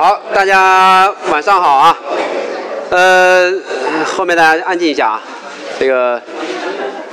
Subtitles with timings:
[0.00, 1.94] 好，大家晚上好啊。
[2.88, 3.52] 呃，
[4.06, 5.22] 后面大家安静一下啊。
[5.78, 6.18] 这个，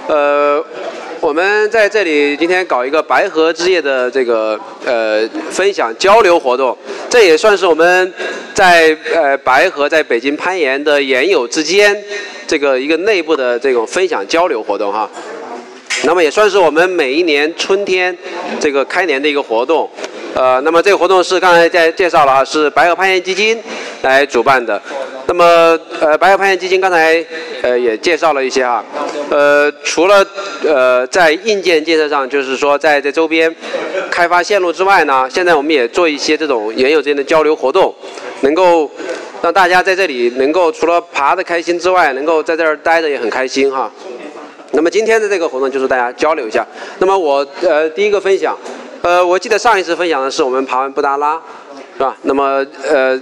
[0.08, 0.63] 呃，
[1.19, 6.77] 我们在这里今天搞一个白河之夜的这个呃分享交流活动，
[7.09, 8.13] 这也算是我们
[8.54, 11.93] 在呃白河在北京攀岩的岩友之间
[12.47, 15.09] 这个一个内部的这种分享交流活动哈。
[16.04, 18.17] 那么也算是我们每一年春天
[18.61, 19.89] 这个开年的一个活动。
[20.36, 23.59] 呃，那么这个活动是刚才在介绍了啊，是白河攀岩基金
[24.04, 24.80] 来主办的。
[25.26, 27.26] 那么呃，白河攀岩基金刚才
[27.62, 28.84] 呃也介绍了一些啊，
[29.32, 30.26] 呃，除了
[30.63, 33.54] 呃在硬件建设上，就是说在这周边
[34.12, 37.94] 开发线路之外呢，现在我们也做一些这种原有之间的交流活动，
[38.41, 38.90] 能够
[39.41, 43.91] 让大家在这里能够除了爬的开心之外，能够在这儿待着也很开心哈。
[44.71, 46.66] 那么今天的这个活动就是大家交流一下。
[46.99, 48.55] 那么我呃第一个分享。
[49.07, 51.41] 呃，我记得上一次分享的是我们爬完布达拉，
[51.93, 52.17] 是吧？
[52.23, 53.17] 那么呃，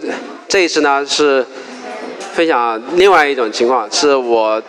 [0.48, 1.46] 这一次呢是
[2.34, 4.60] 分享另外一种情况，是我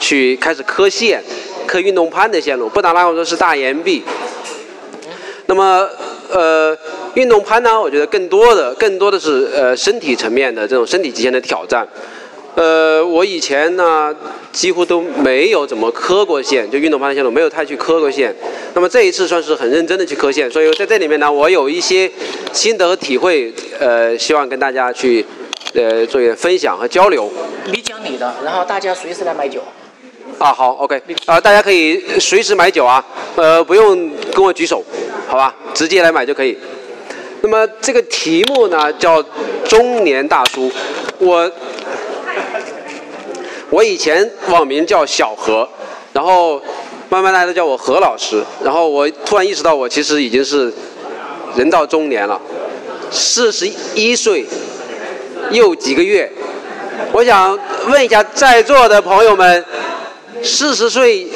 [0.00, 1.22] 去开始磕线，
[1.68, 2.68] 磕运动攀的线路。
[2.68, 4.02] 布达拉我说是大岩壁，
[5.46, 5.88] 那么
[6.32, 6.76] 呃，
[7.14, 11.86] 运动攀呢，我觉得更多的更多的是呃身体层面的这种身体极限的挑战。
[12.56, 14.14] 呃，我以前呢
[14.52, 18.34] 几乎都没有怎么磕过线，就运动攀的线路没有太去磕过线。
[18.74, 22.10] 那么这一次算是很认真的去磕线，所以在这里面呢，我有一些
[22.52, 25.24] 心得和体会，呃，希望跟大家去
[25.74, 27.30] 呃做一点分享和交流。
[27.72, 29.62] 你讲你的，然后大家随时来买酒。
[30.38, 33.04] 啊，好，OK，啊，大家可以随时买酒啊，
[33.36, 34.84] 呃，不用跟我举手，
[35.28, 36.58] 好吧，直接来买就可以。
[37.42, 39.22] 那么这个题目呢叫
[39.64, 40.70] 中年大叔，
[41.18, 41.50] 我。
[43.70, 45.68] 我以前网名叫小何，
[46.12, 46.60] 然后
[47.08, 50.72] 慢慢大家都叫我何老师，然后我突然意识到我其实已经是
[51.54, 52.40] 人到中年了，
[53.12, 54.44] 四十一岁
[55.52, 56.30] 又几个月。
[57.12, 59.64] 我想问一下在座的朋友们，
[60.42, 61.26] 四十岁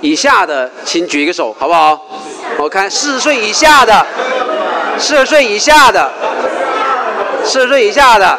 [0.00, 1.98] 以下的请举一个手，好不好？
[2.58, 4.04] 我看四十岁以下的，
[4.98, 6.10] 四十岁以下的，
[7.44, 8.38] 四十岁以下的。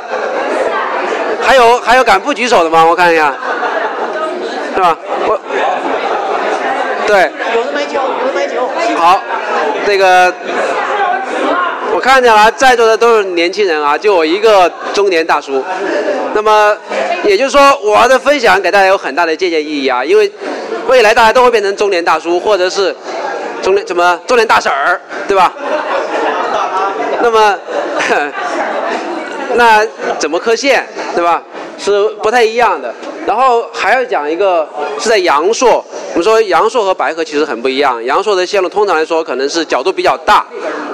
[1.46, 2.86] 还有还有敢不举手的吗？
[2.86, 3.34] 我看一下，
[4.74, 4.98] 是吧？
[5.28, 5.40] 我，
[7.06, 7.30] 对。
[7.56, 8.68] 有的买酒，有的买酒。
[8.96, 9.22] 好，
[9.86, 10.34] 那个
[11.94, 15.64] 我看见了，在座的都是年轻人啊，就我一个中年大叔。
[16.34, 16.76] 那么
[17.24, 20.32] 也就是说，我的分享给大家有很大的借鉴意义啊，因为
[20.88, 22.96] 未来大家都会变成中年大叔，或者是
[23.62, 25.52] 中年怎么中年大婶儿，对吧？
[27.22, 27.56] 那么。
[29.56, 29.86] 那
[30.18, 30.84] 怎么磕线，
[31.16, 31.42] 对吧？
[31.78, 32.94] 是不太一样的。
[33.26, 34.68] 然后还要讲一个
[35.00, 38.04] 是在阳朔，我们说阳朔和白河其实很不一样。
[38.04, 40.46] 阳朔的线路通常来说可能是角度比较大，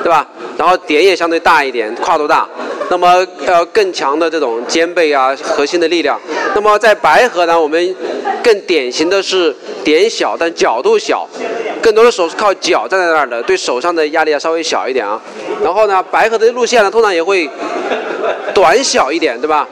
[0.04, 0.28] 对吧？
[0.58, 2.48] 然后点也相对大一点，跨度大。
[2.90, 6.20] 那么要更强的这种肩背啊，核心的力量。
[6.56, 7.96] 那么在白河呢，我们
[8.44, 11.28] 更典型的是点小但角度小，
[11.82, 15.22] 更多的时候是靠脚站在那儿的，对手上的压力要稍微小一点啊。
[15.64, 17.50] 然后呢，白河的路线呢，通常也会。
[18.54, 19.66] 短小一点，对吧？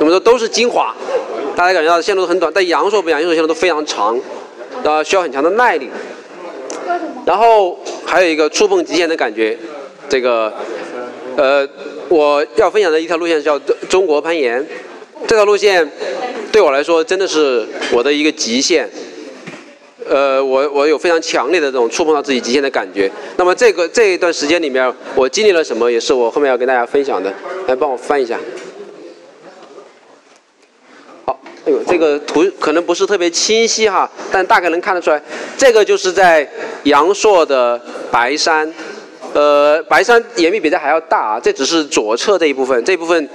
[0.00, 0.92] 我们说都是精华，
[1.54, 4.18] 大家感觉到线路很短，但阳朔不一样，阳朔线路都非常长，
[4.82, 5.88] 呃，需要很强的耐力。
[7.24, 9.56] 然后还有一个触碰极限的感觉，
[10.08, 10.52] 这个，
[11.36, 11.66] 呃，
[12.12, 13.58] 我要分享的一条路线叫
[13.88, 14.64] 中国攀岩，
[15.26, 15.90] 这条路线
[16.52, 18.86] 对我来说真的是我的一个极限。
[20.06, 23.10] 呃，我我有非常强烈的这种触碰到自己极限的感觉。
[23.38, 27.32] 那么这个这一段时间里面，我经历了什么，也是我后面要跟大家分享的。
[27.66, 28.38] 来帮我翻一下。
[31.24, 35.22] 好，哎呦，这个图可能不是特别清晰哈，但大概能看得出来，
[35.56, 36.46] 这个就是在
[36.82, 37.80] 阳朔的
[38.10, 38.70] 白山。
[39.34, 43.28] 呃，白山岩壁比这还要大啊，这只是左侧这一部分，这部分。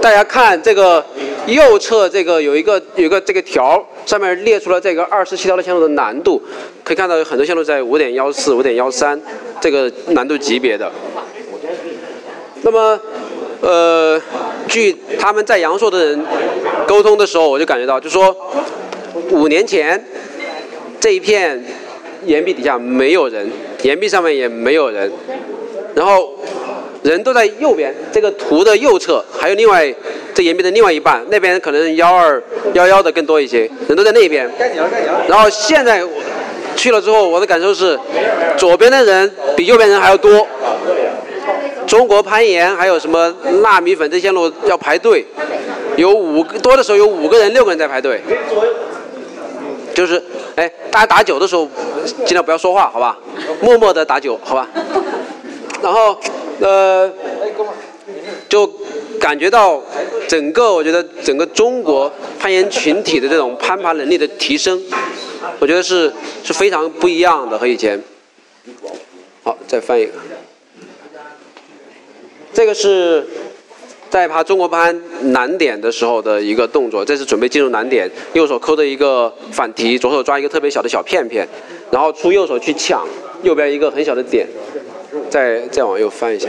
[0.00, 1.04] 大家看这个
[1.46, 6.42] 右侧这个有一个有一个这个条，上面列出了这个二十七条的线路的难度，
[6.82, 9.20] 可以看到有很多线路在五点幺四、五点幺三
[9.60, 10.90] 这个难度级别的。
[12.62, 12.98] 那么，
[13.60, 14.20] 呃，
[14.66, 16.24] 据他们在阳朔的人
[16.86, 18.34] 沟通的时候，我就感觉到，就说
[19.30, 20.02] 五年前
[20.98, 21.62] 这一片
[22.26, 23.50] 岩壁底下没有人。
[23.82, 25.10] 岩壁上面也没有人，
[25.94, 26.34] 然后
[27.02, 29.94] 人都在右边这个图的右侧，还有另外
[30.34, 32.42] 这岩壁的另外一半，那边可能幺二
[32.74, 34.50] 幺幺的更多一些，人都在那边。
[35.28, 36.02] 然后现在
[36.74, 37.96] 去了之后，我的感受是，
[38.56, 40.46] 左边的人比右边人还要多。
[41.86, 43.32] 中国攀岩还有什么
[43.62, 45.24] 纳米粉这些路要排队，
[45.96, 48.20] 有五个多的时候有五个人六个人在排队。
[49.96, 50.22] 就是，
[50.56, 51.66] 哎，大家打酒的时候
[52.26, 53.18] 尽量不要说话，好吧？
[53.62, 54.68] 默默的打酒，好吧？
[55.82, 56.14] 然后，
[56.60, 57.10] 呃，
[58.46, 58.70] 就
[59.18, 59.82] 感觉到
[60.28, 64.78] 整个我觉得整个中国攀岩群体的这种攀爬能力的提升，
[65.60, 66.12] 我觉得是
[66.44, 67.98] 是非常不一样的和以前。
[69.42, 70.12] 好，再翻一个，
[72.52, 73.26] 这个是。
[74.08, 75.00] 在爬中国攀
[75.32, 81.46] 难点的时候的一个动作，这是准备进入难点，右手抠的一个反提，左手抓一个特别小的小片片，
[81.90, 83.06] 然后出右手去抢
[83.42, 84.46] 右边一个很小的点，
[85.28, 86.48] 再再往右翻一下。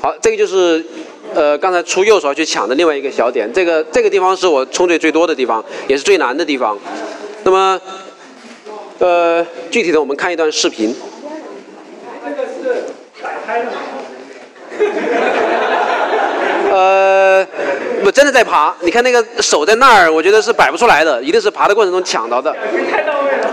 [0.00, 0.84] 好，这个就是
[1.32, 6.76] 呃刚才出右手去抢的另外一个小点，这个这个地方是我冲最最多的地方，也是最难的地方。
[7.44, 7.80] 那么
[8.98, 10.94] 呃具体的我们看一段视频。
[12.24, 12.82] 这个是
[13.22, 13.78] 摆开了吗？
[16.72, 17.46] 呃，
[18.04, 22.50] 我真的在爬，你看那个手在那儿，我觉得是摆不出来的，一定是爬的过程中抢到的。
[22.90, 23.48] 太到位了。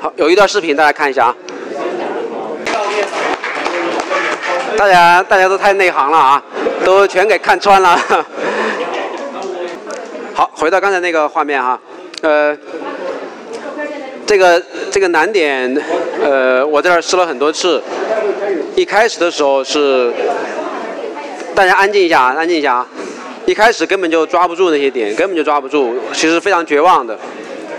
[0.00, 1.34] 好，有一段视频，大家看一下啊。
[4.76, 6.42] 大家大家都太内行了啊，
[6.84, 7.98] 都全给看穿了。
[10.34, 11.80] 好，回到刚才那个画面哈，
[12.20, 12.54] 呃。
[14.26, 15.72] 这个这个难点，
[16.20, 17.80] 呃，我在这儿试了很多次。
[18.74, 20.12] 一开始的时候是，
[21.54, 22.88] 大家安静一下，安静一下啊！
[23.46, 27.16] 一开始根本就抓不住那些点，根本就抓不住，其实非常绝望的。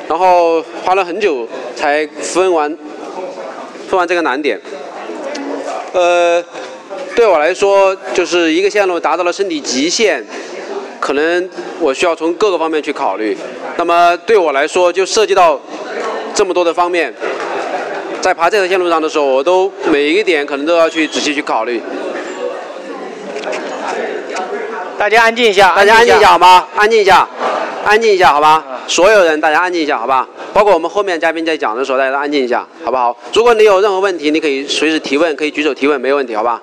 [0.07, 1.45] 然后花了很久
[1.75, 2.75] 才分完，
[3.89, 4.57] 分完这个难点。
[5.91, 6.41] 呃，
[7.13, 10.23] 对我来说，就是一个线路达到了身体极限，
[11.01, 11.49] 可能
[11.81, 13.37] 我需要从各个方面去考虑。
[13.75, 15.59] 那么对我来说，就涉及到。
[16.37, 17.11] 这么多的方面，
[18.21, 21.81] 在爬这条线路上的时候，我都每一个点可能都要去仔细去考虑。
[24.99, 26.67] 大家安静一下，大家安静一下好吗？
[26.75, 27.27] 安静一下，
[27.83, 28.63] 安静一下好吧？
[28.85, 30.27] 所有人大家安静一下好吧？
[30.53, 33.17] 包括我们后面嘉宾在讲的时候，大家都安静一下好不好？
[33.33, 36.61] 如果你有任何问题，你可以随时提问，可以举手提问，没有问题好吧？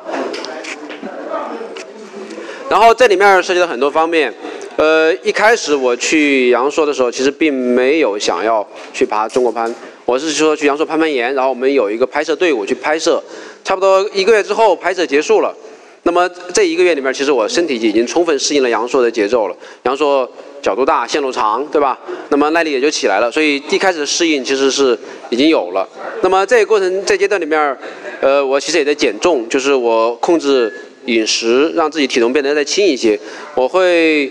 [2.71, 4.33] 然后这里面涉及到很多方面。
[4.77, 9.73] 呃，一开始我去阳朔的时候，其实并没有想要去爬中国攀，
[10.05, 13.23] 我是说去阳朔攀攀岩，然后我们有一个拍摄队伍去拍摄，
[13.63, 15.55] 差不多一个月之后拍摄结束了。
[16.03, 19.57] 那么这一个月里面，其实我身体已经充分适应了阳朔的节奏了。
[19.85, 20.29] 阳朔
[20.61, 21.97] 角度大，线路长，对吧？
[22.31, 23.31] 那么耐力也就起来了。
[23.31, 24.99] 所以一开始的适应其实是
[25.31, 25.89] 已经有了。
[26.21, 27.79] 那么这个过程这阶段里面，
[28.21, 30.71] 呃，我其实也在减重，就是我控制
[31.07, 33.17] 饮食，让自己体重变得再轻一些。
[33.55, 34.29] 我会。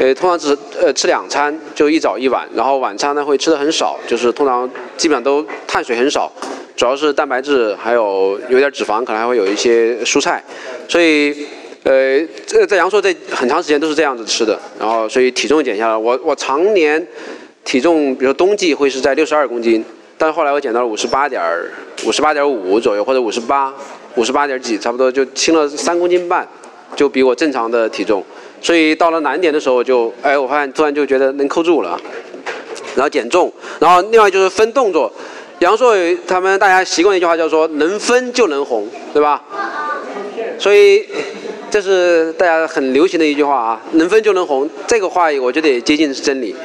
[0.00, 6.30] 呃，通常只呃吃两餐，就一早一晚，然后晚餐呢会吃的很少，就是通常基本上都碳水很少，
[6.76, 10.42] 主要是蛋白质，还有有点脂肪，可能还会有一些蔬菜，
[10.88, 11.46] 所以
[11.84, 17.06] 呃这在阳朔这很长时间都是这样子吃的，然后所以体重减下来，我我常年
[17.64, 19.84] 体重，比如冬季会是在六十二公斤，
[20.18, 21.40] 但是后来我减到了五十八点
[22.04, 23.72] 五十八点五左右，或者五十八
[24.16, 26.46] 五十八点几，差不多就轻了三公斤半，
[26.96, 28.24] 就比我正常的体重。
[28.64, 32.00] 所以到了难点的时候，就哎，我发现突然就觉得能扣住了，
[32.96, 35.12] 然后减重，然后另外就是分动作。
[35.58, 35.94] 杨硕
[36.26, 39.44] 他们大家习惯一句话叫做“能分就能红”，对吧？
[40.58, 41.06] 所以
[41.70, 44.68] 这是大家很流行的一句话啊，“能分就能红”。
[44.88, 46.56] 这个话我觉得也接近是真理。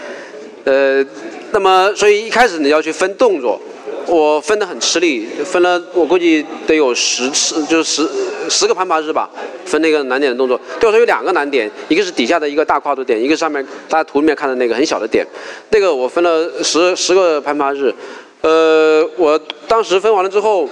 [0.63, 1.05] 呃，
[1.51, 3.59] 那么所以一开始你要去分动作。
[4.09, 8.09] 我分得很吃力，分了我估计得有十次，就是十
[8.49, 9.29] 十个攀爬日吧，
[9.65, 10.59] 分那个难点的动作。
[10.79, 15.25] 对我说有两个难点，一个是底下的一个大跨度点，一个上面大家图里面看的那个很小的点。
[15.69, 17.93] 那个我分了十十个攀爬日，
[18.41, 20.67] 呃，我当时分完了之后，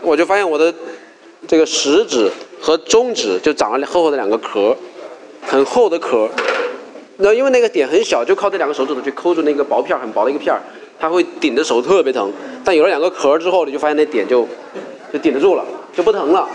[0.00, 0.72] 我就发现我的
[1.46, 4.74] 这个食指和中指就长了厚厚的两个壳，
[5.46, 6.28] 很厚的壳。
[7.18, 10.60] 那因为那个点很小，就靠这两个手指头去抠住那个薄片，很薄的一个片儿。
[10.98, 12.32] 它会顶着手特别疼，
[12.64, 14.48] 但有了两个壳之后，你就发现那点就
[15.12, 16.48] 就顶得住了，就不疼了。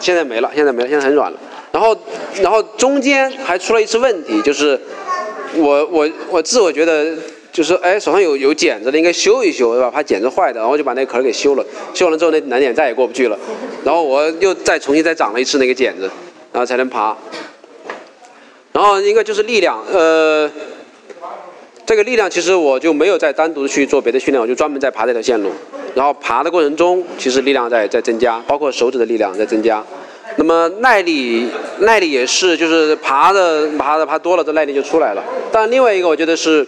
[0.00, 0.24] 现在？
[0.24, 1.38] 没了，现在没了，现在很软了。
[1.70, 1.96] 然后
[2.42, 4.78] 然后中间还出了一次问题，就是
[5.54, 7.16] 我我我自我觉得
[7.52, 9.90] 就是哎手上有有茧子的应该修一修对吧？
[9.90, 11.64] 怕茧子坏的，然后就把那壳给修了。
[11.94, 13.38] 修完了之后那难点再也过不去了。
[13.84, 16.10] 然后我又再重新再长了一次那个茧子，
[16.52, 17.16] 然后才能爬。
[18.72, 20.50] 然后应该就是力量，呃。
[21.84, 25.50] 这个力量其实我就没有再单独去做别的训练，我就专门在爬这条线路。
[25.94, 29.84] 然后爬的过程中，其实力量在在增加，包括手指的力量在增加。
[30.36, 31.46] 那么耐力，
[31.80, 35.22] 耐力也是，就是爬的爬的爬多了，这耐力就出来了。
[35.50, 36.66] 但另外一个，我觉得是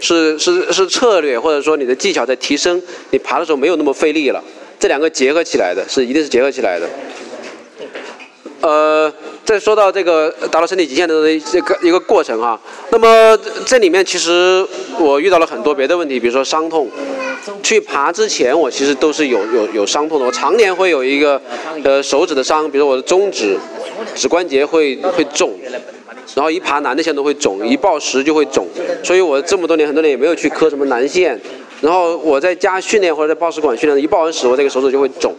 [0.00, 4.40] 是是是策略，或者说你的技巧在提升，你爬的时候没有那么费力了。
[4.78, 6.88] 这两个结合起来的，是一定是结合起来的。
[8.60, 9.12] 呃。
[9.50, 12.56] 再说到这个达到身体极限的这个一个过程哈，
[12.90, 14.64] 那么这里面其实
[14.96, 16.88] 我遇到了很多别的问题，比如说伤痛。
[17.60, 21.40] 去爬之前，我其实都是有有有伤痛的，我常年会有一个
[21.82, 23.58] 呃手指的伤，比如我的中指
[24.14, 25.58] 指关节会会肿，
[26.36, 28.68] 然后一爬难的线都会肿，一抱石就会肿，
[29.02, 31.36] 所以我这么多年很多年也没有去磕什么男线，
[31.80, 35.34] 然后我在家训练或者在抱石馆训练，一抱完石我这个手指就会肿。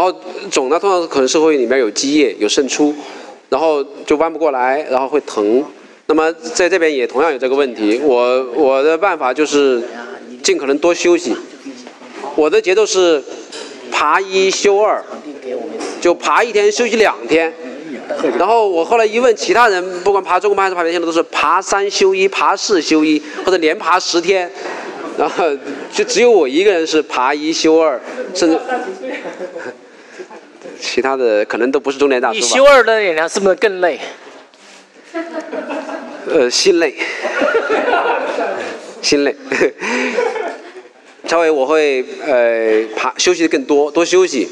[0.00, 0.18] 然后
[0.50, 2.94] 肿呢，通常可能是会里面有积液、有渗出，
[3.50, 5.62] 然后就弯不过来，然后会疼。
[6.06, 8.00] 那么在这边也同样有这个问题。
[8.02, 9.82] 我我的办法就是
[10.42, 11.36] 尽可能多休息。
[12.34, 13.22] 我的节奏是
[13.92, 15.04] 爬一休二，
[16.00, 17.52] 就爬一天休息两天。
[18.38, 24.50] 然后我后来一问其他人，不管爬中班还是爬连线的，都是爬三休一、爬四休一，或者连爬十天。
[25.18, 25.44] 然后
[25.92, 28.00] 就只有我一个人是爬一休二，
[28.34, 28.58] 甚至。
[30.80, 34.00] 其他的可能都不是中年大叔你修二的演员是不是更累？
[36.32, 36.94] 呃，心累，
[39.02, 39.34] 心累。
[41.26, 44.48] 稍微我会呃爬休息的更多，多休息。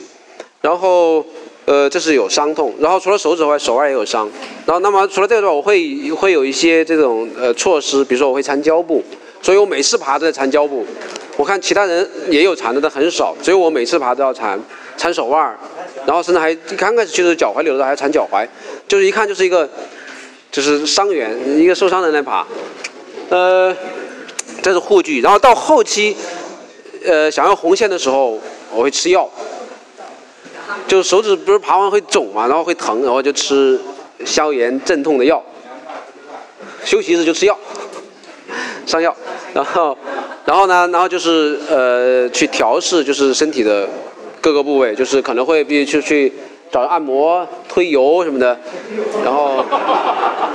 [0.60, 1.24] 然后
[1.64, 4.28] 呃这是有伤痛，然后除了手指外，手腕也有伤。
[4.66, 9.02] 然后那么除了这个的话，我会会有一些这种呃措施，比如说我会缠胶布，
[9.40, 10.84] 所以我每次爬都在缠胶布。
[11.36, 14.60] 我看其他人也有缠的，但很少，只有我每次爬都要缠，
[14.96, 15.56] 缠手腕
[16.06, 18.46] 然后甚至还刚开始就是脚踝扭的，还缠脚踝，
[18.86, 19.68] 就是一看就是一个，
[20.50, 22.46] 就是伤员，一个受伤的人来爬，
[23.28, 23.76] 呃，
[24.62, 25.20] 这是护具。
[25.20, 26.16] 然后到后期，
[27.04, 28.40] 呃，想要红线的时候，
[28.74, 29.28] 我会吃药，
[30.86, 33.78] 就手指不是爬完会肿嘛，然后会疼，然后就吃
[34.24, 35.42] 消炎镇痛的药，
[36.84, 37.58] 休息日就吃药，
[38.86, 39.14] 上药，
[39.52, 39.96] 然后。
[40.44, 43.86] 然后呢，然后就是呃去调试，就是身体的
[44.40, 46.32] 各个部位，就是可能会必须去去
[46.70, 48.58] 找按摩、推油什么的。
[49.24, 49.64] 然后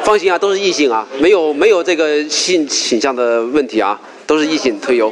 [0.04, 5.12] 放心啊，都是异性啊，没有没有这个性倾向的问题啊，都是异性推油。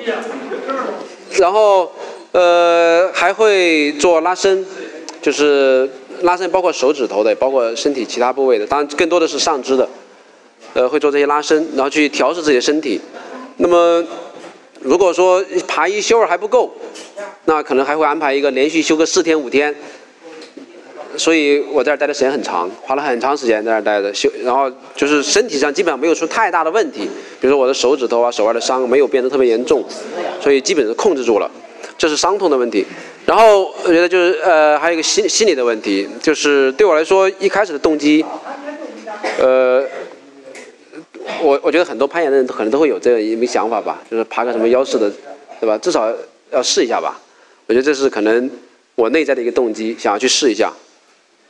[1.37, 1.91] 然后
[2.31, 4.65] 呃还会做拉伸，
[5.21, 5.89] 就是
[6.21, 9.87] 拉伸包括手指头的，包括身体其他部位的，当然更多的是上肢的。
[10.73, 12.99] 呃会做这些拉伸，然后去调试自己的身体。
[13.57, 14.03] 那么。
[14.81, 16.71] 如果说爬一休二还不够，
[17.45, 19.73] 那可能还会安排一个连续休个四天五天。
[21.17, 27.01] 所以我在这儿待的时间很长，花了很长时间在这儿待着休，然后就是身体上基本上没有出太大的问题，
[27.39, 29.83] 比如说我的手指头啊、手腕的伤没有变得特别严重，
[30.39, 31.51] 所以基本是控制住了，
[31.97, 32.85] 这是伤痛的问题。
[33.25, 38.25] 然后我觉得就是呃还有一个心心理的问题，就是对我来说一开始的动机，
[39.37, 39.85] 呃。
[41.41, 45.11] 我我觉得很多攀岩的人可能都会有这样一个想法吧，就是爬个什么幺四的，
[45.59, 45.77] 对吧？
[45.77, 46.11] 至少
[46.51, 47.19] 要试一下吧。
[47.67, 48.49] 我觉得这是可能
[48.95, 50.71] 我内在的一个动机，想要去试一下。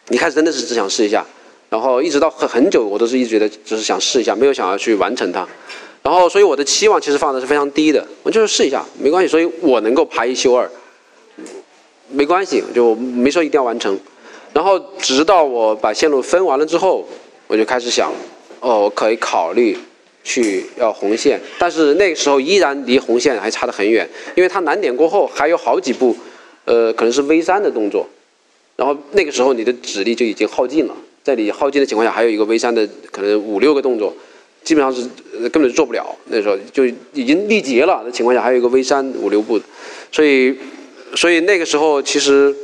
[0.09, 1.25] 一开始真的是只想试一下，
[1.69, 5.47] 然后一直到很很久，我都是一直觉得只是想试一下，没有想要去完成它。
[6.03, 9.27] 然后，所以我的期望其实放的是非常低的，我就是试一下，没关系。
[9.27, 10.69] 所以我能够爬一休二，
[12.09, 13.97] 没关系，就没说一定要完成。
[14.51, 17.07] 然后直到我把线路分完了之后，
[17.47, 18.11] 我就开始想。
[18.61, 19.75] 哦，可以考虑
[20.23, 26.15] 去要红线，但是那个时候依然离红线还差得很远，因为它难点过后还有好几步，
[26.65, 28.07] 呃，可能是 V 三的动作，
[28.75, 34.15] 然后那个时候你的指力就已经耗尽了，在你耗尽的情况下，还有一个 V 三的可能五六个动作，
[34.63, 35.09] 基本上是
[35.49, 36.15] 根本做不了。
[36.27, 39.59] 那时候就已经力竭了的情况下，还有一个 V 三五六步，
[40.11, 40.55] 所以
[41.15, 42.55] 所以那个时候其实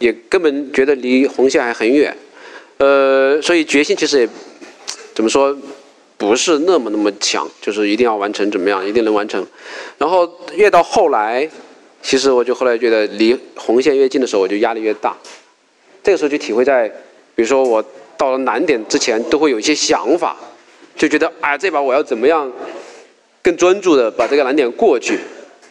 [0.00, 2.12] 也根本觉得离红线还很远，
[2.78, 4.28] 呃，所以决心其实也。
[5.14, 5.56] 怎么说，
[6.16, 9.46] 不是那么那么强，就是一定要完成怎么样，一定能完成。
[9.96, 11.48] 然后越到后来，
[12.02, 15.16] 其实我就后来觉得离红线越近的时候，我就压力越大。
[16.02, 16.88] 这个时候就体会在，
[17.34, 17.82] 比如说我
[18.16, 20.36] 到了难点之前，都会有一些想法，
[20.96, 22.50] 就觉得哎，这把我要怎么样
[23.40, 25.18] 更专注的把这个难点过去。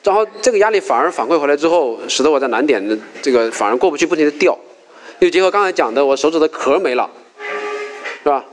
[0.04, 4.58] 然后这个压力反而反馈回来之后，使得我在难点的这个反而过不去，不停的掉。
[5.20, 7.10] 又结合刚才讲的，我手指的壳没了，
[8.24, 8.44] 是吧？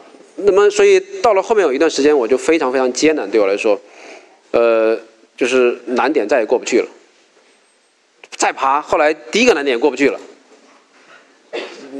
[0.45, 3.81] 那么，所以到了后面有一段时间，我就非常非常艰难，对我来说，
[4.51, 4.99] 呃，
[5.37, 6.87] 就是难点再也过不去了。
[8.37, 10.21] 再爬，后来第一个难点过不去了，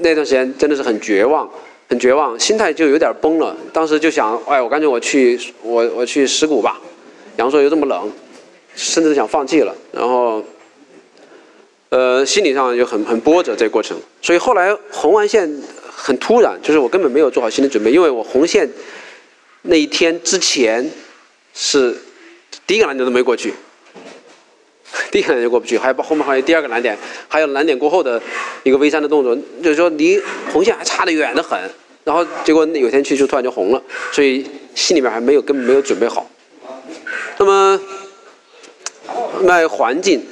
[0.01, 1.51] 那段时间真的是很绝望，
[1.89, 3.57] 很绝望，心态就有点崩了。
[3.73, 6.81] 当时就想，哎，我干脆我去，我我去石鼓吧，
[7.37, 8.11] 阳朔又这么冷，
[8.75, 9.75] 甚至想放弃了。
[9.93, 10.43] 然后，
[11.91, 13.99] 呃，心理上就很很波折这过程。
[14.23, 15.63] 所以后来红完线。
[16.03, 18.69] 很突然，就是我根本没有做好心理准备，因为我红线
[19.63, 20.91] 那一天之前
[21.53, 21.95] 是
[22.67, 23.53] 第一个难点都没过去，
[25.11, 26.97] 第一个难点过不去，还有后面还有第二个难点，
[27.29, 28.21] 还有难点过后的
[28.63, 30.19] 一个 V 三的动作，就是说离
[30.51, 31.59] 红线还差得远得很，
[32.05, 36.31] 然后结果有天去就突然就红了，所以心里面还没有根本没有准备好。
[37.39, 37.81] 那么，
[39.43, 40.25] 那环境，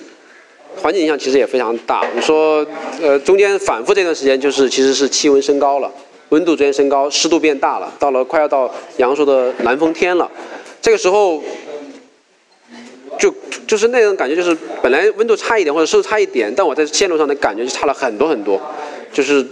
[0.81, 2.05] 环境影响其实也非常大。
[2.15, 2.67] 你说，
[3.03, 5.91] 呃，中间反复这段时间就是其实是气温升高了，
[6.31, 10.31] 温度逐渐升高，湿度变大了，到了快要到阳朔的南风天了，
[10.81, 11.43] 这个时候。
[13.19, 13.35] 就
[13.67, 18.61] 就是那种感觉，就是本来温度差一点或者湿度差一点，但我在线路上的感觉就差了很多很多。
[19.13, 19.45] 就是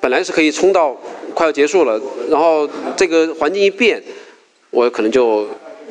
[0.00, 0.96] 本来是可以冲到
[1.34, 2.66] 快要结束了，然后
[2.96, 4.02] 这个环境一变，
[4.70, 5.46] 我可能就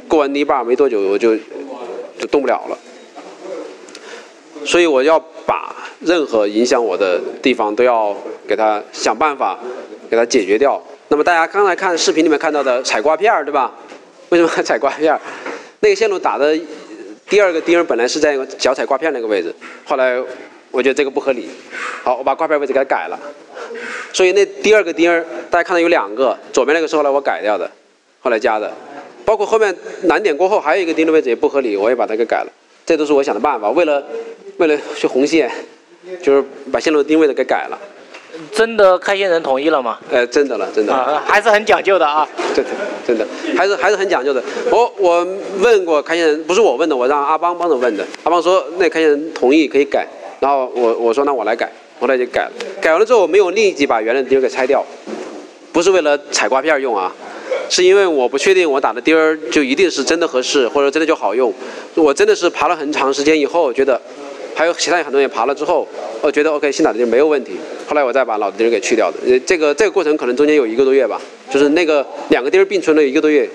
[0.07, 1.35] 过完泥巴没多久，我就
[2.17, 2.75] 就动不了了。
[4.65, 8.15] 所以我要把任何影响我的地方都要
[8.47, 9.59] 给它想办法
[10.09, 10.81] 给它解决掉。
[11.09, 13.71] 那么大家刚才看视频里面看到的踩挂片儿，对吧？
[14.29, 15.19] 为什么踩挂片儿？
[15.79, 16.57] 那个线路打的。
[17.29, 19.51] 第二个钉儿本来是在脚踩挂片那个位置，
[19.85, 20.21] 后来
[20.69, 21.49] 我觉得这个不合理，
[22.03, 23.17] 好，我把挂片位置给它改了。
[24.11, 27.67] 所以那第二个钉儿，大家看到有两个，左边那个是后来我改掉的，
[28.19, 28.71] 后来加的。
[29.25, 32.51] 包括后面难点过后还有一个钉的位置也不合理，我也把它给改了。
[32.85, 34.03] 这都是我想的办法，为了
[34.57, 35.49] 为了去红线，
[36.21, 37.79] 就是把线路定位的给改了。
[38.51, 39.99] 真的开线人同意了吗？
[40.09, 42.27] 呃，真的了，真的，还是很讲究的啊。
[42.55, 42.71] 真的，
[43.05, 44.41] 真的，还是还是很讲究的。
[44.71, 45.25] 我我
[45.59, 48.03] 问过开线人，不是我问的，我让阿邦帮着问的。
[48.23, 50.07] 阿邦说那开线人同意可以改，
[50.39, 52.51] 然后我我说那我来改，后来就改了。
[52.81, 54.83] 改完了之后，我没有立即把原来的钉儿给拆掉，
[55.71, 57.13] 不是为了踩刮片用啊，
[57.69, 61.53] 是因为我不确定我打的钉儿就一定是真的合适，或者真的就好用。
[61.93, 64.01] 我真的是爬了很长时间以后觉得。
[64.55, 65.87] 还有其他很多人爬了之后，
[66.21, 67.57] 我觉得 OK 新打的钉没有问题，
[67.87, 69.17] 后来我再把老的钉给去掉的。
[69.25, 71.19] 呃，这个这个过程可能中间有一个多月吧，
[71.49, 73.49] 就是那个两个钉并存了一个多月。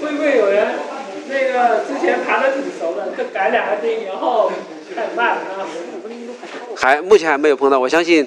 [0.00, 0.66] 会不会有人
[1.28, 4.50] 那个之前爬的挺熟的，就改两个钉以后
[4.94, 5.66] 太慢了？
[6.76, 8.24] 还目前还没有碰到，我相信，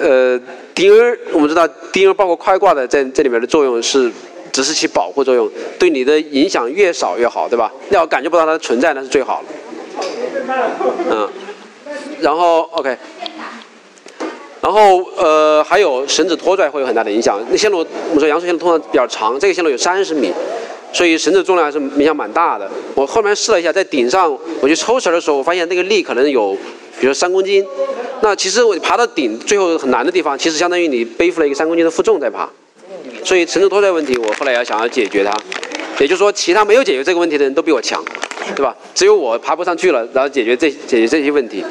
[0.00, 0.38] 呃，
[0.74, 4.10] 钉儿我们知道钉儿包括快挂的在这里面的作用是
[4.50, 7.72] 只是起保护作用，对你的影响越少越好，对吧？
[7.90, 9.46] 要感觉不到它的存在那是最好了。
[11.10, 11.28] 嗯，
[12.20, 12.96] 然后 OK，
[14.60, 17.40] 然后呃还有绳子拖拽会有很大的影响。
[17.50, 20.32] 那线路我们说阳朔线路通常比较长，这个线路有三十米，
[20.92, 22.70] 所以绳子重量还是影响蛮大的。
[22.94, 26.56] 我后面试了一下，在顶上我去抽绳的时候，我发现那个力可能有，
[27.00, 27.64] 比如三公斤。
[28.20, 32.48] 那其实我爬到顶最后很难的地方，其实相当于你背负了一个三公斤的负重在爬。
[33.22, 35.34] 所以绳子拖拽问题，我后来要想要解决它。
[36.00, 38.02] 也就是说，其他没有解决这个问题的人都比我强。
[38.54, 38.76] 对吧？
[38.94, 41.64] 只有我爬不上去了，然后解决这解决这些问题。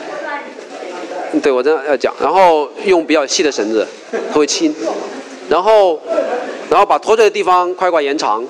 [1.41, 3.87] 对我这样要讲，然后用比较细的绳子，
[4.31, 4.73] 它会轻。
[5.49, 5.99] 然后，
[6.69, 8.45] 然后把拖拽的地方快挂延长，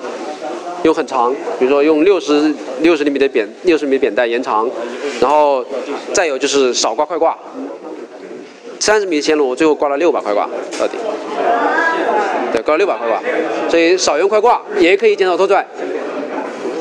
[0.82, 4.70] 用很长，比如说用六十六十厘米的扁六十米扁带延长。
[5.18, 5.64] 然后
[6.12, 7.34] 再有就是少挂快挂，
[8.78, 10.46] 三十米的线路我最后挂了六把快挂
[10.78, 10.98] 到底。
[12.52, 13.18] 对，挂了六把快挂，
[13.70, 15.66] 所以少用快挂也可以减少拖拽。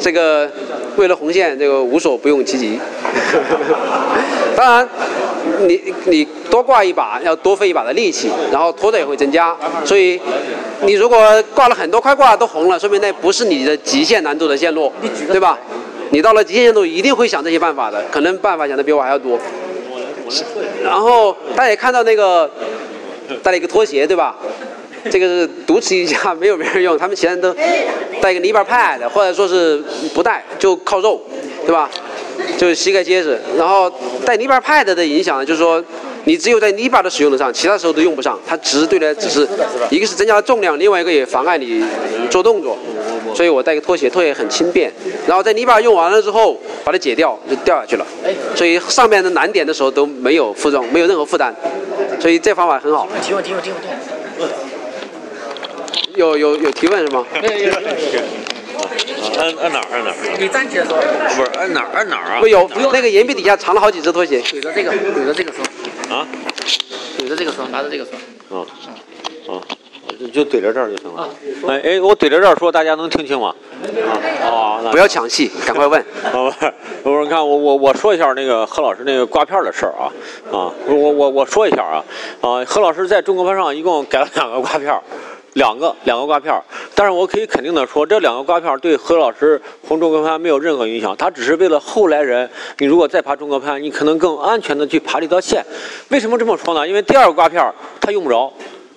[0.02, 0.52] 这个。
[0.96, 2.80] 为了红线，这个无所不用其极。
[4.56, 4.88] 当然，
[5.68, 9.56] 你你多挂一把，要多费一把的力气，然后拖的也会增加。
[9.84, 10.20] 所以，
[10.82, 11.18] 你如果
[11.56, 14.92] 挂了很多块挂都红了，说明那不是你的极限难度的线路，
[15.32, 15.58] 对吧？
[16.12, 19.40] 你到了极限难度，一定会想这些办法的，可能办法想的比我还要多。
[20.84, 22.50] 然后大家也看到那个
[23.42, 24.36] 带了一个拖鞋，对吧？
[25.12, 26.98] 这个是独持一家，没有别人用。
[26.98, 27.54] 他们其他人都
[28.22, 31.22] 带一个泥巴 pad，或者说是不带，就靠肉，
[31.66, 31.90] 对吧？
[32.58, 33.40] 就是膝盖结实。
[33.58, 33.92] 然后
[34.26, 35.84] 带泥巴 pad 的影响呢，就是说
[36.24, 38.40] 你只有在泥巴的使用的上，其他时候都用不上。
[38.48, 39.48] 它只是对的，只是
[39.90, 41.84] 一个是增加了重量，另外一个也妨碍你
[42.30, 42.78] 做动作。
[43.36, 44.92] 所以我带个拖鞋，拖鞋很轻便。
[45.28, 48.06] 然后在泥巴用完了之后，把它解掉就掉下去了。
[48.56, 51.54] 所以上面的难点的时候都没有负重，没有任何负担。
[52.20, 53.08] 所以这方法很好。
[53.22, 53.88] 提问提问提问提
[54.40, 54.73] 问。
[56.16, 57.26] 有有有提问是吗？
[57.42, 57.74] 有有有。
[59.40, 60.16] 按按哪儿按哪儿？
[60.40, 60.98] 你站起来说。
[61.36, 62.40] 不是按哪儿按哪儿啊？
[62.40, 64.40] 不有那个岩壁底下藏了好几只拖鞋。
[64.42, 65.64] 怼着这个怼着这个说。
[66.16, 66.28] 啊？
[67.18, 68.14] 怼着这个说，拿着这个说。
[68.58, 68.66] 啊
[69.48, 69.62] 啊，
[70.32, 71.30] 就怼着这儿就行了。
[71.68, 73.54] 哎哎，我怼着这儿说，大家能听清吗？
[74.44, 74.92] 啊啊！
[74.92, 76.00] 不要抢戏，赶快问。
[76.24, 76.50] 啊
[77.04, 80.12] 不是，你看我我我说一下那个何老师那个刮片的事儿啊
[80.52, 82.04] 啊，我我我说一下啊
[82.42, 84.94] 啊，何老师在中国班上一共改了两个刮片。
[85.54, 86.64] 两个两个挂片儿，
[86.96, 91.16] 但是我可以肯定的说，这两个挂片儿对何老师红中国攀没有任何影响。
[91.16, 95.64] 他只是为了后来人，你如果再爬中国攀，你可能更安全的去爬这条线。
[96.10, 96.88] 为什么这么说呢？
[96.88, 98.52] 因为第二个挂片儿他用不着，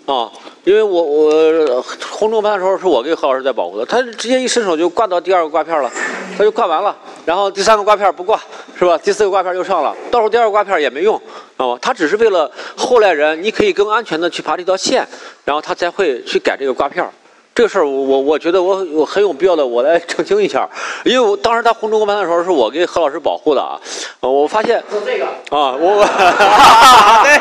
[0.06, 0.30] 啊，
[0.66, 5.88] 因为我我红中盘的时候是我给何老师在保护的，他直接一伸手就挂到第二个挂片了，
[6.36, 8.36] 他就挂完了，然后第三个挂片不挂，
[8.76, 8.98] 是吧？
[8.98, 11.78] 第四个挂片又上了，倒数第二个挂片也没用，知道吗？
[11.80, 15.06] 他只是为了后来人你可以更安全的去爬这条线，
[15.44, 17.08] 然后他才会去改这个挂片。
[17.56, 20.68] 这个事儿我我我觉得我我很有必要的，我来澄清一下，
[21.04, 23.80] 因为我当时他红中国班的时候是我给何老师保护的啊，
[24.20, 26.04] 呃我发现说这个，啊，我
[27.24, 27.38] 对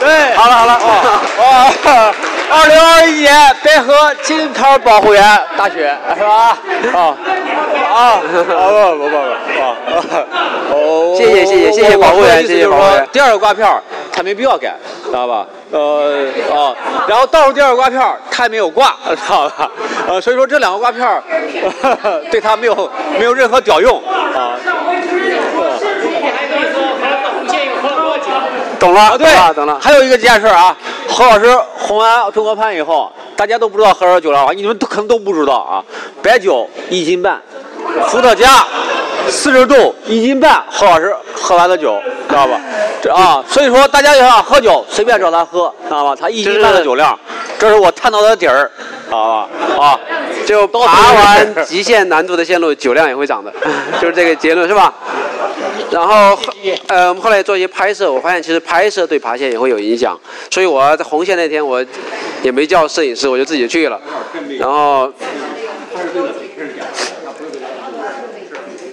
[0.00, 2.14] 对，好了好了，哦哦，
[2.50, 5.22] 二零二一年白河金牌保护员
[5.56, 6.58] 大雪是吧？
[6.92, 7.16] 啊
[7.94, 9.76] 啊，不不不不啊，
[10.72, 13.80] 哦，谢谢谢谢谢谢保护员谢谢保护员第二个刮片儿
[14.14, 15.46] 他没必要改，知道吧？
[15.72, 16.72] 呃啊，
[17.08, 19.70] 然后倒数第二个刮片儿他也没有挂，知道吧？
[20.08, 21.20] 呃，所以说这两个刮片儿
[22.30, 24.56] 对他没有没有任何屌用啊。
[28.78, 29.78] 懂了，啊，对懂了，懂了。
[29.80, 30.76] 还有一个件事啊，
[31.08, 31.46] 何老师
[31.78, 35.82] 红完中国盘以后，大家都不知道喝多少酒了啊，你们都可能都不知道啊。
[36.22, 37.40] 白酒一斤半，
[38.08, 38.64] 伏特加
[39.28, 42.60] 四十度一斤半，何老师喝完的酒，知道吧？
[43.02, 46.16] 这啊，所以说大家要想喝酒，随便找他喝，知道吧？
[46.18, 47.18] 他一斤半的酒量，
[47.58, 48.70] 这是我探到的底儿，
[49.06, 49.84] 知道吧？
[49.84, 50.00] 啊，
[50.46, 53.52] 就爬完极限难度的线路，酒量也会涨的，
[54.00, 54.92] 就是这个结论是吧？
[55.90, 56.36] 然后，
[56.88, 60.18] 呃，我们后来做一些拍摄，我发现其实拍摄对爬线也会有影响，
[60.50, 61.84] 所以我在红线那天我
[62.42, 64.00] 也没叫摄影师，我就自己去了，
[64.58, 65.12] 然后，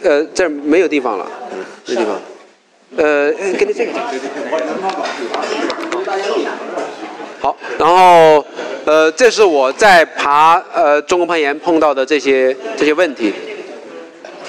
[0.04, 1.26] 呃，这儿没有地方了，
[1.88, 2.20] 没地方，
[2.98, 3.92] 呃，哎给你这个。
[7.40, 8.46] 好，然后
[8.86, 13.34] 呃，这是我在爬呃中国攀岩碰到的这些这些问题。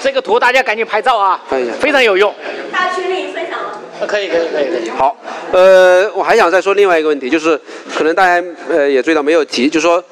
[0.01, 2.33] 这个图大家赶紧拍照啊看一下，非常有用。
[2.71, 3.81] 大群里分享了。
[4.05, 4.89] 可以可以可以可以。
[4.89, 5.15] 好，
[5.53, 7.59] 呃，我还想再说另外一个问题，就是
[7.95, 10.03] 可能大家呃也注意到没有提，就是说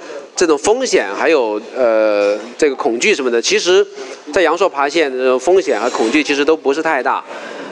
[0.41, 3.85] 这种风险还有呃这个恐惧什么的，其实，
[4.33, 7.23] 在阳朔爬线的风险和恐惧其实都不是太大。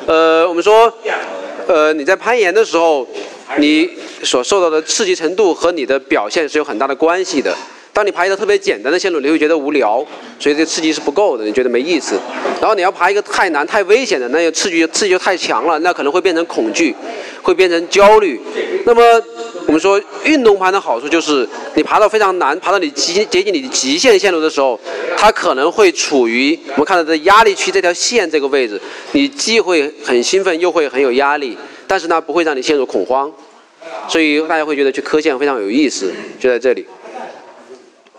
[0.06, 0.94] 呃，我们说，
[1.66, 3.08] 呃你在攀岩的时候，
[3.58, 3.90] 你
[4.22, 7.58] 所受到的刺激程度和你的表现是有很大的关系的。
[7.92, 10.06] 当你爬一个特别简单的线路，你会觉得无聊，
[10.40, 12.18] 所以这刺激是不够的，你觉得没意思。
[12.62, 16.96] 然后你要爬一个太难、太危险的，那个刺激刺激就太强了，那可能会变成恐惧，
[17.42, 18.40] 会变成焦虑。
[18.86, 19.02] 那么
[19.66, 24.80] 我们说运动攀的好处就是，你爬到非常难、爬到你极接近你的极限线路的时候，
[25.18, 28.80] 它可能会处于我们看到的压力区这条线这个位置，
[29.12, 33.32] 你既会很兴奋，又会很有压力，但是呢不会让你陷入恐慌，
[34.08, 36.86] 所以大家会觉得去磕线非常有意思，就在这里。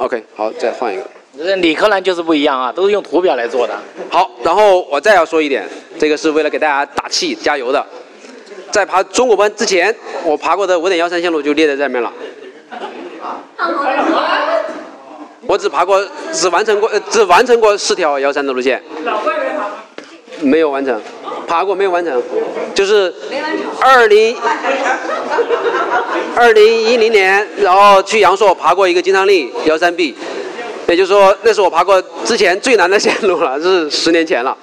[0.00, 1.06] OK，好，再换一个。
[1.36, 3.78] 这理科男就是不一样啊，都是用图表来做的。
[4.08, 7.84] 好，然后我再要说一点，这个是为了给大家打气加油的。
[8.70, 12.10] 在爬中国班之前，我爬过的五点幺三线路就列在这面了。
[15.46, 19.74] 我只爬过，只完成过，呃，只完成过四条幺三的路线，老外没爬吗？
[20.40, 21.00] 没有完成，
[21.46, 22.22] 爬过没有完成，
[22.74, 23.12] 就是
[23.80, 24.36] 二零
[26.34, 30.14] 二零一零年，然后去阳朔爬过一个金昌利幺三 B，
[30.88, 34.56] 也就是说那是我爬过之前最难的线路了，是十年前了。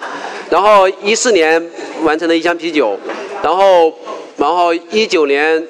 [0.50, 1.64] 然后一四年
[2.04, 2.98] 完成了一箱啤酒，
[3.44, 3.94] 然后
[4.38, 5.62] 然后一九年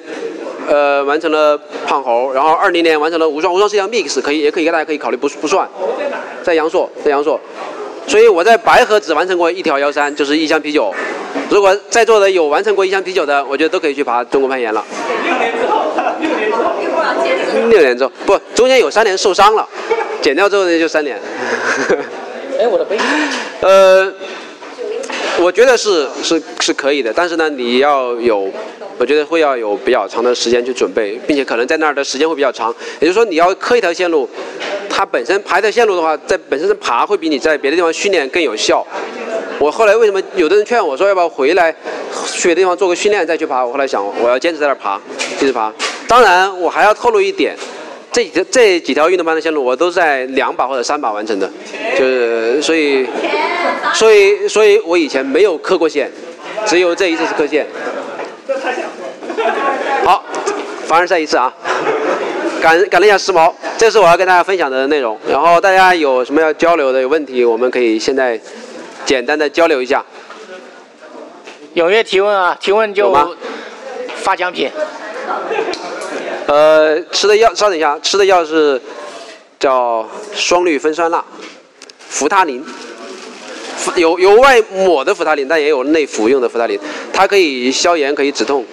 [0.68, 5.68] 呃完成了胖猴，然后二零年完成了无双，无双是一项 mix，可以也可以大家可以考虑不不算，
[6.44, 7.38] 在阳朔，在阳朔。
[8.08, 10.92] 所以我在白河只完成过一条幺三，就是一箱啤酒。
[11.50, 14.82] 如果在座的有完成过一箱啤酒的，我觉得都可以去爬中国攀岩了。
[15.24, 15.84] 六年之后，
[16.20, 16.72] 六年之后。
[17.68, 19.68] 六年之后，不，中间有三年受伤了，
[20.22, 21.20] 减掉之后呢就三年。
[22.58, 22.96] 哎，我的杯。
[23.60, 24.10] 呃，
[25.38, 28.50] 我觉得是是是可以的，但是呢，你要有，
[28.96, 32.74] 我觉得会要有比较长的时间去准备，并且可能在那儿的时间会比较长。
[33.00, 34.28] 也就是说，你要刻一条线路，
[34.98, 38.84] 它本身爬一条线路的话，在本身是爬会比你在别的地方训练更有效。
[39.60, 41.72] 我后来为什么有的人劝我说要不要回来
[42.32, 43.64] 去别的地方做个训练再去爬？
[43.64, 45.00] 我后来想，我要坚持在那爬，
[45.40, 45.72] 一直爬。
[46.08, 47.54] 当然，我还要透露一点，
[48.10, 51.48] 这几这几条运动班的线路我都是在两把或者三把完成的，
[51.96, 53.06] 就是所以。
[53.94, 56.10] 所以，所以我以前没有刻过线，
[56.66, 57.64] 只有这一次是刻线。
[60.04, 60.24] 好，
[60.86, 61.52] 凡尔赛一次啊，
[62.60, 65.18] 感感了一下时髦，这是我要跟大家分享的内容。
[65.28, 68.40] 然后大家有什么要交流的、有问题，我们可以现在
[69.04, 70.04] 简单的交流一下。
[71.74, 73.14] 踊跃提问啊，提问就
[74.16, 74.70] 发奖品。
[76.46, 78.80] 呃，吃的药，稍等一下，吃的药是
[79.60, 81.22] 叫双氯芬酸钠，
[82.08, 82.64] 扶他林。
[83.94, 86.78] 有有外抹的扶他林，但也有内服用的扶他林，
[87.12, 88.64] 它可以消炎，可以止痛。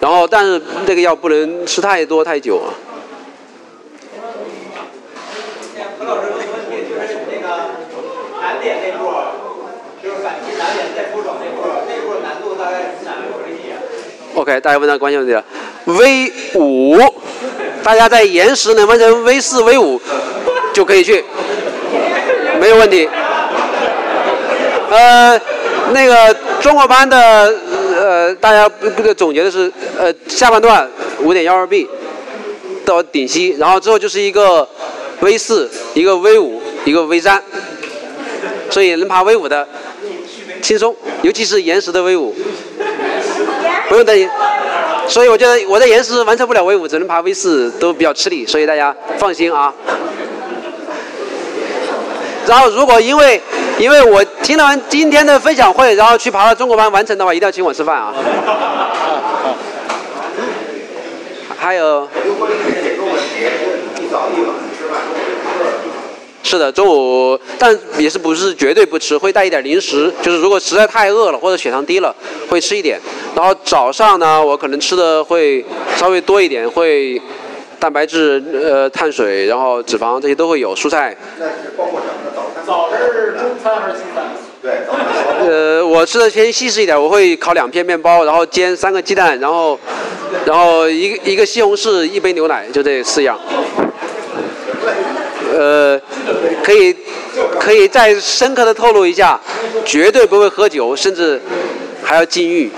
[0.00, 2.74] 然后，但是这个药不能吃太多太久啊。
[5.98, 7.48] 何老师问个问题，就是那个
[8.42, 8.78] 难点
[11.38, 12.74] 那步，就是反击难点再出手那步，那步难度大概
[14.34, 15.44] ？OK，大家问到关键问题了。
[15.84, 16.98] V 五，
[17.82, 20.00] 大家在延时能完成 V 四、V 五
[20.72, 21.24] 就可以去，
[22.60, 23.08] 没有问题。
[24.90, 25.40] 呃，
[25.92, 27.52] 那个中国班的
[27.96, 30.88] 呃，大家不不总结的是呃下半段
[31.20, 31.88] 五点幺二 B
[32.84, 34.68] 到顶溪，然后之后就是一个
[35.20, 37.42] V 四，一个 V 五，一个 V 三，
[38.70, 39.66] 所以能爬 V 五的
[40.60, 42.34] 轻松，尤其是延时的威武，
[43.88, 44.28] 不用担心。
[45.08, 49.74] 所以我觉得我在延时完成不了 V 五，只能爬 V 四，都比较吃力，所以大家放心啊。
[52.46, 53.40] 然后如果因为
[53.78, 58.14] 因为我听了完今天的分享会，然后去爬了中国班完成的话，一定要请我吃饭啊。
[61.58, 62.08] 还有。
[66.50, 70.12] 是的，中午，但也是不是绝对不吃，会带一点零食。
[70.20, 72.12] 就是如果实在太饿了或者血糖低了，
[72.48, 72.98] 会吃一点。
[73.36, 77.22] 然后早上呢，我可能吃的会稍微多一点，会
[77.78, 81.16] 蛋白质、呃碳水，然后脂肪这些都会有，蔬菜。
[82.66, 84.24] 早是中餐还是西餐？
[84.60, 84.72] 对。
[85.48, 89.78] 呃，我吃的偏西式一点，我会烤两片面包，然后煎三个鸡蛋，然后，
[90.44, 93.38] 然后一个一个西红柿，一杯牛奶，就这四样。
[95.52, 96.00] 呃，
[96.62, 96.94] 可以
[97.58, 99.38] 可以再深刻的透露一下，
[99.84, 101.40] 绝对不会喝酒，甚至
[102.02, 102.70] 还要禁欲。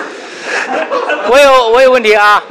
[1.28, 2.42] 我有我有问题啊，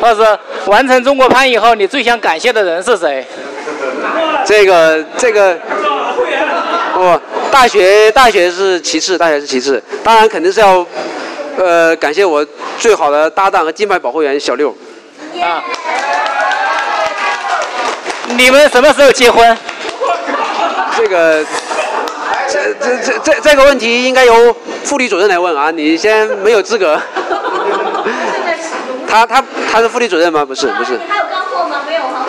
[0.00, 3.24] 老师，完成中国攀以后，你最想感谢的人是谁？
[4.44, 5.56] 这个这个，
[6.94, 7.20] 不，
[7.50, 10.84] 大学大学是其次，大学是其次，当然肯定是要，
[11.56, 12.44] 呃，感谢我
[12.78, 14.74] 最好的搭档和金牌保护员小六。
[15.40, 15.62] 啊。
[18.36, 19.56] 你们什么时候结婚？
[20.96, 21.44] 这个，
[22.48, 27.00] 这这这这这个问题应该由副理主任来问啊，你先没有资格。
[29.08, 30.44] 他他他是副理主任吗？
[30.44, 30.98] 不是不是。
[31.08, 31.82] 还有干货吗？
[31.86, 32.26] 没有哈。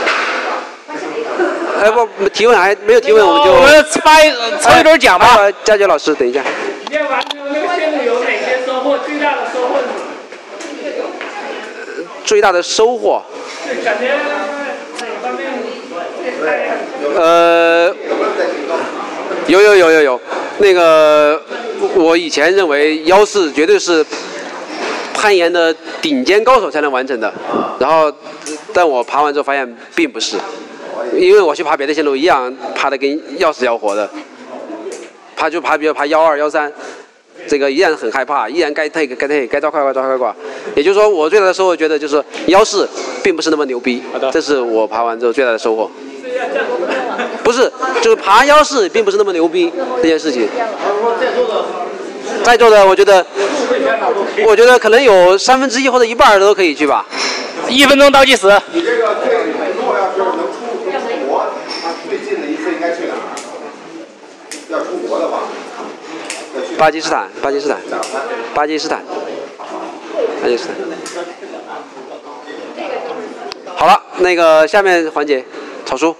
[1.81, 5.37] 哎不，提问还没有提问，我们就我们发一抽一轮奖吧。
[5.63, 6.41] 佳杰老师，等一下。
[6.89, 8.97] 练完之后那个线路有哪些收获？
[8.99, 9.79] 最大的收获？
[12.23, 13.23] 最大的收获。
[13.65, 14.07] 对，感觉
[14.99, 15.43] 哪方面？
[17.15, 17.93] 呃，
[19.47, 20.01] 有有有有。
[20.01, 20.21] 有，
[20.59, 21.41] 那个
[21.95, 24.05] 我以前认为幺四绝对是
[25.13, 27.33] 攀岩的顶尖高手才能完成的，
[27.79, 28.13] 然后
[28.71, 30.37] 但我爬完之后发现并不是，
[31.17, 34.09] 因为我去爬别的线路一样爬的跟要死要活的，
[35.35, 36.71] 爬就爬比如爬幺二幺三，
[37.47, 40.35] 这个依然很害怕，依然该退该退该抓快快抓快快，
[40.75, 42.87] 也就是说我最大的收获觉得就是幺四
[43.23, 44.01] 并不是那么牛逼，
[44.31, 45.89] 这是我爬完之后最大的收获。
[47.43, 50.47] 不是，就是爬腰式并不是那么牛逼这件事情。
[52.43, 53.25] 在座的，我觉得，
[54.45, 57.05] 我觉得可能有三分之一或者一半都可以去吧。
[57.69, 58.47] 一分钟倒计时。
[58.73, 59.35] 你这个最
[59.75, 60.91] 如果要是能出出
[61.27, 61.45] 国，
[62.09, 63.17] 最近的一次应该去哪儿？
[64.69, 65.39] 要出国的话，
[66.77, 67.77] 巴基斯坦，巴基斯坦，
[68.53, 69.03] 巴基斯坦，
[70.41, 70.75] 巴基斯坦。
[73.75, 75.45] 好了，那个下面环节。
[75.85, 76.15] 草书，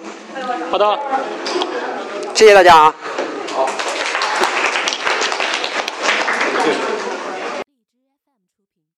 [0.72, 1.00] 好的，
[2.34, 2.96] 谢谢大家啊。